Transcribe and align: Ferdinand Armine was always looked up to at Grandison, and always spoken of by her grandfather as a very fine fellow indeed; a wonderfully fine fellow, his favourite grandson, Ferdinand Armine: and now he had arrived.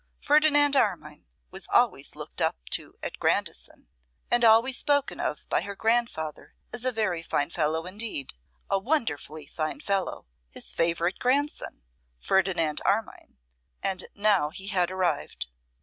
Ferdinand 0.19 0.75
Armine 0.75 1.27
was 1.51 1.67
always 1.71 2.15
looked 2.15 2.41
up 2.41 2.55
to 2.71 2.95
at 3.03 3.19
Grandison, 3.19 3.87
and 4.31 4.43
always 4.43 4.75
spoken 4.75 5.19
of 5.19 5.47
by 5.47 5.61
her 5.61 5.75
grandfather 5.75 6.55
as 6.73 6.83
a 6.85 6.91
very 6.91 7.21
fine 7.21 7.51
fellow 7.51 7.85
indeed; 7.85 8.33
a 8.67 8.79
wonderfully 8.79 9.45
fine 9.45 9.79
fellow, 9.79 10.25
his 10.49 10.73
favourite 10.73 11.19
grandson, 11.19 11.83
Ferdinand 12.19 12.81
Armine: 12.83 13.37
and 13.83 14.05
now 14.15 14.49
he 14.49 14.69
had 14.69 14.89
arrived. 14.89 15.45